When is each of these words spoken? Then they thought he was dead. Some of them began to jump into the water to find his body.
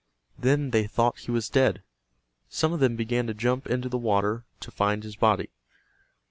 Then 0.35 0.71
they 0.71 0.87
thought 0.87 1.19
he 1.19 1.29
was 1.31 1.47
dead. 1.47 1.83
Some 2.49 2.73
of 2.73 2.79
them 2.79 2.95
began 2.95 3.27
to 3.27 3.35
jump 3.35 3.67
into 3.67 3.87
the 3.87 3.99
water 3.99 4.45
to 4.61 4.71
find 4.71 5.03
his 5.03 5.15
body. 5.15 5.51